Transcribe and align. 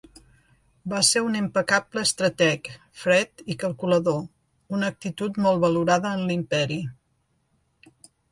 Va 0.93 1.01
ser 1.07 1.21
un 1.25 1.35
impecable 1.39 2.05
estrateg, 2.07 2.69
fred 3.01 3.43
i 3.55 3.57
calculador, 3.65 4.17
una 4.77 4.91
actitud 4.95 5.37
molt 5.49 5.63
valorada 5.67 6.17
en 6.21 6.25
l'Imperi. 6.31 6.81